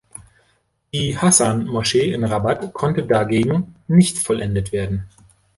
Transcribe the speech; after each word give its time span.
Die 0.93 1.15
Hasan-Moschee 1.15 2.11
in 2.11 2.23
Rabat 2.23 2.73
konnte 2.73 3.03
dagegen 3.05 3.75
nicht 3.87 4.17
vollendet 4.17 4.71
werden. 4.71 5.07